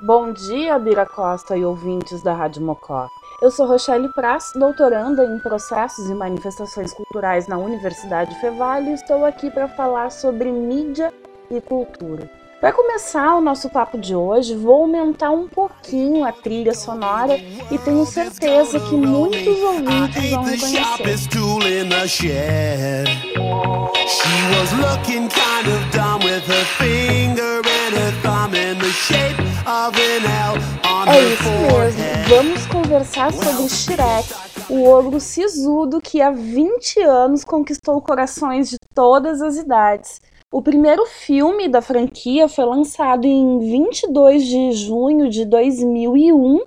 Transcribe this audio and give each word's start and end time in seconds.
Bom 0.00 0.32
dia, 0.32 0.78
Bira 0.78 1.04
Costa 1.04 1.56
e 1.56 1.64
ouvintes 1.64 2.22
da 2.22 2.32
Rádio 2.32 2.62
Mocó. 2.62 3.08
Eu 3.42 3.50
sou 3.50 3.66
Rochelle 3.66 4.08
Praz, 4.12 4.52
doutoranda 4.54 5.24
em 5.24 5.40
Processos 5.40 6.08
e 6.08 6.14
Manifestações 6.14 6.92
Culturais 6.92 7.48
na 7.48 7.58
Universidade 7.58 8.32
Fevale 8.40 8.90
e 8.90 8.94
estou 8.94 9.24
aqui 9.24 9.50
para 9.50 9.66
falar 9.66 10.10
sobre 10.10 10.52
mídia 10.52 11.12
e 11.50 11.60
cultura. 11.60 12.30
Para 12.60 12.72
começar 12.72 13.34
o 13.34 13.40
nosso 13.40 13.68
papo 13.70 13.98
de 13.98 14.14
hoje, 14.14 14.54
vou 14.54 14.82
aumentar 14.82 15.30
um 15.30 15.48
pouquinho 15.48 16.24
a 16.24 16.30
trilha 16.30 16.74
sonora 16.74 17.36
e 17.36 17.76
tenho 17.78 18.06
certeza 18.06 18.78
que 18.78 18.94
muitos 18.94 19.46
ouvintes 19.62 20.30
vão 20.30 20.44
reconhecer. 20.44 20.92
É 31.10 31.20
isso 31.20 31.50
mesmo, 31.50 32.02
vamos 32.28 32.66
conversar 32.66 33.32
sobre 33.32 33.66
Shrek, 33.70 34.28
o 34.68 34.84
ogro 34.84 35.18
sisudo 35.18 36.02
que 36.02 36.20
há 36.20 36.30
20 36.30 37.00
anos 37.00 37.44
conquistou 37.46 37.98
corações 38.02 38.68
de 38.68 38.76
todas 38.94 39.40
as 39.40 39.56
idades. 39.56 40.20
O 40.52 40.60
primeiro 40.60 41.06
filme 41.06 41.66
da 41.66 41.80
franquia 41.80 42.46
foi 42.46 42.66
lançado 42.66 43.26
em 43.26 43.58
22 43.58 44.44
de 44.44 44.72
junho 44.72 45.30
de 45.30 45.46
2001 45.46 46.60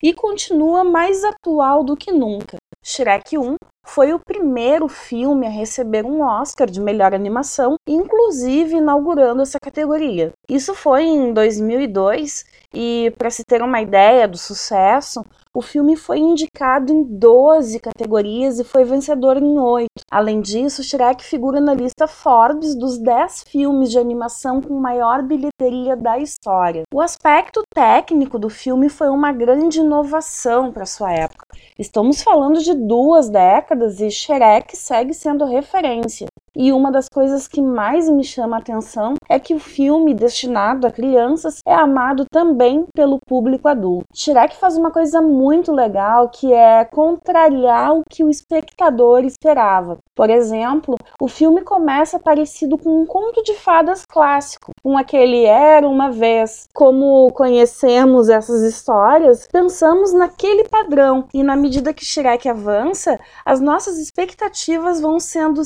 e 0.00 0.14
continua 0.14 0.84
mais 0.84 1.24
atual 1.24 1.82
do 1.82 1.96
que 1.96 2.12
nunca. 2.12 2.56
Shrek 2.84 3.36
1 3.36 3.56
foi 3.88 4.12
o 4.12 4.20
primeiro 4.20 4.86
filme 4.86 5.46
a 5.46 5.50
receber 5.50 6.04
um 6.04 6.20
Oscar 6.22 6.70
de 6.70 6.78
melhor 6.78 7.14
animação, 7.14 7.76
inclusive 7.86 8.76
inaugurando 8.76 9.40
essa 9.40 9.58
categoria. 9.58 10.30
Isso 10.48 10.74
foi 10.74 11.04
em 11.04 11.32
2002 11.32 12.44
e, 12.74 13.12
para 13.16 13.30
se 13.30 13.42
ter 13.44 13.62
uma 13.62 13.80
ideia 13.80 14.28
do 14.28 14.36
sucesso, 14.36 15.24
o 15.58 15.60
filme 15.60 15.96
foi 15.96 16.20
indicado 16.20 16.92
em 16.92 17.02
12 17.02 17.80
categorias 17.80 18.60
e 18.60 18.64
foi 18.64 18.84
vencedor 18.84 19.38
em 19.38 19.58
8. 19.58 19.88
Além 20.08 20.40
disso, 20.40 20.84
Shrek 20.84 21.24
figura 21.24 21.60
na 21.60 21.74
lista 21.74 22.06
Forbes 22.06 22.76
dos 22.76 22.96
10 22.96 23.42
filmes 23.42 23.90
de 23.90 23.98
animação 23.98 24.62
com 24.62 24.78
maior 24.78 25.20
bilheteria 25.20 25.96
da 25.96 26.16
história. 26.16 26.84
O 26.94 27.00
aspecto 27.00 27.64
técnico 27.74 28.38
do 28.38 28.48
filme 28.48 28.88
foi 28.88 29.08
uma 29.08 29.32
grande 29.32 29.80
inovação 29.80 30.70
para 30.70 30.86
sua 30.86 31.12
época. 31.12 31.44
Estamos 31.76 32.22
falando 32.22 32.60
de 32.60 32.72
duas 32.74 33.28
décadas 33.28 33.98
e 33.98 34.12
Shrek 34.12 34.76
segue 34.76 35.12
sendo 35.12 35.44
referência. 35.44 36.28
E 36.56 36.72
uma 36.72 36.90
das 36.90 37.08
coisas 37.08 37.46
que 37.46 37.60
mais 37.60 38.08
me 38.08 38.24
chama 38.24 38.56
a 38.56 38.60
atenção 38.60 39.14
é 39.28 39.38
que 39.38 39.54
o 39.54 39.58
filme 39.58 40.14
destinado 40.14 40.86
a 40.86 40.90
crianças 40.90 41.60
é 41.66 41.74
amado 41.74 42.24
também 42.30 42.86
pelo 42.94 43.18
público 43.26 43.68
adulto. 43.68 44.06
Shrek 44.14 44.56
faz 44.56 44.76
uma 44.76 44.90
coisa 44.90 45.20
muito 45.20 45.72
legal 45.72 46.28
que 46.28 46.52
é 46.52 46.84
contrariar 46.84 47.94
o 47.94 48.02
que 48.08 48.24
o 48.24 48.30
espectador 48.30 49.24
esperava. 49.24 49.98
Por 50.14 50.30
exemplo, 50.30 50.96
o 51.20 51.28
filme 51.28 51.62
começa 51.62 52.18
parecido 52.18 52.76
com 52.76 53.02
um 53.02 53.06
conto 53.06 53.42
de 53.42 53.54
fadas 53.54 54.04
clássico, 54.04 54.72
com 54.82 54.98
aquele 54.98 55.44
era 55.44 55.88
uma 55.88 56.10
vez. 56.10 56.66
Como 56.74 57.30
conhecemos 57.32 58.28
essas 58.28 58.62
histórias, 58.62 59.46
pensamos 59.46 60.12
naquele 60.12 60.64
padrão 60.64 61.26
e 61.32 61.42
na 61.42 61.54
medida 61.54 61.92
que 61.92 62.04
Shrek 62.04 62.48
avança, 62.48 63.18
as 63.44 63.60
nossas 63.60 63.98
expectativas 63.98 65.00
vão 65.00 65.20
sendo 65.20 65.64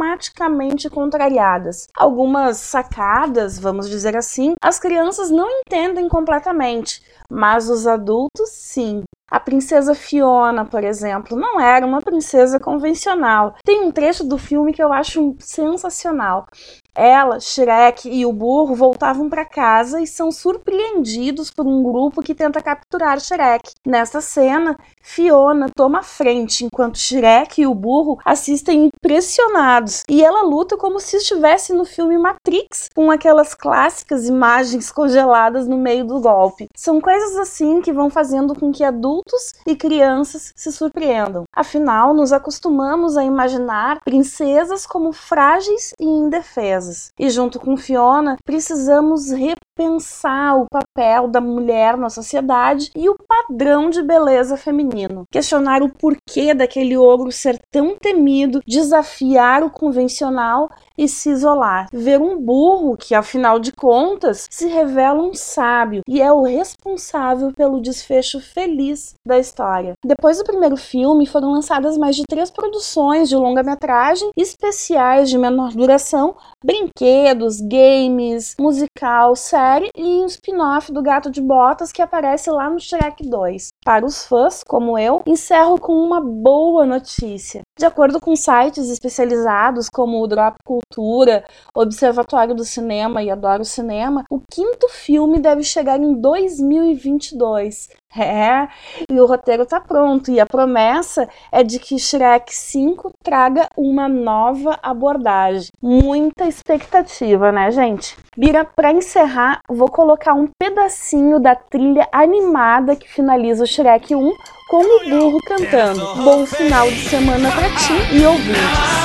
sistematicamente 0.00 0.88
contrariadas. 0.88 1.88
Algumas 1.94 2.56
sacadas, 2.56 3.58
vamos 3.58 3.88
dizer 3.88 4.16
assim, 4.16 4.54
as 4.62 4.78
crianças 4.78 5.30
não 5.30 5.48
entendem 5.60 6.08
completamente, 6.08 7.02
mas 7.30 7.68
os 7.68 7.86
adultos 7.86 8.48
sim. 8.50 9.02
A 9.30 9.38
princesa 9.38 9.94
Fiona, 9.94 10.64
por 10.64 10.82
exemplo, 10.82 11.38
não 11.38 11.60
era 11.60 11.86
uma 11.86 12.02
princesa 12.02 12.58
convencional. 12.58 13.54
Tem 13.64 13.80
um 13.80 13.92
trecho 13.92 14.24
do 14.24 14.36
filme 14.36 14.72
que 14.72 14.82
eu 14.82 14.92
acho 14.92 15.36
sensacional. 15.38 16.46
Ela, 16.92 17.38
Shrek 17.38 18.08
e 18.10 18.26
o 18.26 18.32
burro 18.32 18.74
voltavam 18.74 19.28
para 19.28 19.44
casa 19.44 20.00
e 20.00 20.06
são 20.06 20.32
surpreendidos 20.32 21.48
por 21.48 21.64
um 21.64 21.82
grupo 21.82 22.22
que 22.22 22.34
tenta 22.34 22.60
capturar 22.60 23.20
Shrek. 23.20 23.70
Nessa 23.86 24.20
cena, 24.20 24.76
Fiona 25.00 25.68
toma 25.74 26.00
a 26.00 26.02
frente 26.02 26.64
enquanto 26.64 26.98
Shrek 26.98 27.62
e 27.62 27.66
o 27.66 27.74
burro 27.74 28.18
assistem 28.24 28.90
impressionados 28.90 30.02
e 30.10 30.22
ela 30.24 30.42
luta 30.42 30.76
como 30.76 30.98
se 30.98 31.16
estivesse 31.16 31.72
no 31.72 31.84
filme 31.84 32.18
Matrix, 32.18 32.88
com 32.94 33.10
aquelas 33.10 33.54
clássicas 33.54 34.26
imagens 34.26 34.90
congeladas 34.90 35.68
no 35.68 35.78
meio 35.78 36.04
do 36.04 36.20
golpe. 36.20 36.66
São 36.76 37.00
coisas 37.00 37.36
assim 37.36 37.80
que 37.80 37.92
vão 37.92 38.10
fazendo 38.10 38.54
com 38.54 38.72
que 38.72 38.82
adultos 38.82 39.19
adultos 39.20 39.54
e 39.66 39.76
crianças 39.76 40.52
se 40.56 40.72
surpreendam. 40.72 41.44
Afinal, 41.54 42.14
nos 42.14 42.32
acostumamos 42.32 43.16
a 43.16 43.24
imaginar 43.24 44.00
princesas 44.04 44.86
como 44.86 45.12
frágeis 45.12 45.94
e 46.00 46.04
indefesas. 46.04 47.12
E 47.18 47.28
junto 47.30 47.60
com 47.60 47.76
Fiona, 47.76 48.36
precisamos 48.44 49.30
repensar 49.80 50.60
o 50.60 50.66
papel 50.70 51.28
da 51.28 51.40
mulher 51.40 51.96
na 51.96 52.10
sociedade 52.10 52.90
e 52.94 53.08
o 53.08 53.16
padrão 53.16 53.88
de 53.88 54.02
beleza 54.02 54.56
feminino. 54.56 55.24
Questionar 55.32 55.82
o 55.82 55.88
porquê 55.88 56.52
daquele 56.52 56.96
ogro 56.96 57.32
ser 57.32 57.58
tão 57.72 57.96
temido, 57.96 58.60
desafiar 58.66 59.62
o 59.62 59.70
convencional 59.70 60.68
e 60.98 61.08
se 61.08 61.30
isolar. 61.30 61.86
Ver 61.92 62.20
um 62.20 62.38
burro 62.38 62.96
que, 62.96 63.14
afinal 63.14 63.58
de 63.58 63.72
contas, 63.72 64.46
se 64.50 64.66
revela 64.66 65.22
um 65.22 65.32
sábio 65.32 66.02
e 66.06 66.20
é 66.20 66.30
o 66.30 66.42
responsável 66.42 67.52
pelo 67.54 67.80
desfecho 67.80 68.38
feliz 68.38 69.14
da 69.26 69.38
história. 69.38 69.94
Depois 70.04 70.36
do 70.36 70.44
primeiro 70.44 70.76
filme, 70.76 71.26
foram 71.26 71.52
lançadas 71.52 71.96
mais 71.96 72.16
de 72.16 72.24
três 72.28 72.50
produções 72.50 73.30
de 73.30 73.36
longa-metragem 73.36 74.30
especiais 74.36 75.30
de 75.30 75.38
menor 75.38 75.72
duração, 75.72 76.36
brinquedos, 76.62 77.60
games, 77.60 78.54
musical, 78.60 79.34
série 79.70 79.90
e 79.96 80.02
um 80.02 80.26
spin-off 80.26 80.92
do 80.92 81.00
Gato 81.00 81.30
de 81.30 81.40
Botas 81.40 81.92
que 81.92 82.02
aparece 82.02 82.50
lá 82.50 82.68
no 82.68 82.80
Shrek 82.80 83.28
2. 83.28 83.68
Para 83.84 84.04
os 84.04 84.26
fãs, 84.26 84.64
como 84.66 84.98
eu, 84.98 85.22
encerro 85.24 85.78
com 85.78 85.92
uma 85.92 86.20
boa 86.20 86.84
notícia. 86.84 87.62
De 87.78 87.86
acordo 87.86 88.20
com 88.20 88.34
sites 88.34 88.90
especializados 88.90 89.88
como 89.88 90.20
o 90.20 90.26
Drop 90.26 90.56
Cultura, 90.64 91.44
Observatório 91.72 92.54
do 92.54 92.64
Cinema 92.64 93.22
e 93.22 93.30
Adoro 93.30 93.64
Cinema, 93.64 94.24
o 94.28 94.40
quinto 94.40 94.88
filme 94.88 95.38
deve 95.38 95.62
chegar 95.62 96.00
em 96.00 96.14
2022. 96.20 97.90
É, 98.16 98.68
e 99.08 99.20
o 99.20 99.26
roteiro 99.26 99.64
tá 99.64 99.80
pronto. 99.80 100.30
E 100.30 100.40
a 100.40 100.46
promessa 100.46 101.28
é 101.52 101.62
de 101.62 101.78
que 101.78 101.98
Shrek 101.98 102.54
5 102.54 103.12
traga 103.22 103.68
uma 103.76 104.08
nova 104.08 104.78
abordagem. 104.82 105.70
Muita 105.80 106.46
expectativa, 106.46 107.52
né, 107.52 107.70
gente? 107.70 108.16
Bira, 108.36 108.64
para 108.64 108.92
encerrar, 108.92 109.60
vou 109.68 109.88
colocar 109.88 110.34
um 110.34 110.48
pedacinho 110.58 111.38
da 111.38 111.54
trilha 111.54 112.08
animada 112.12 112.96
que 112.96 113.08
finaliza 113.08 113.64
o 113.64 113.66
Shrek 113.66 114.14
1 114.14 114.32
com 114.68 114.82
o 114.82 115.10
burro 115.10 115.38
cantando. 115.46 116.14
Bom 116.22 116.46
final 116.46 116.88
de 116.88 117.08
semana 117.08 117.50
para 117.50 117.68
ti 117.70 118.16
e 118.16 118.24
ouvintes. 118.24 118.99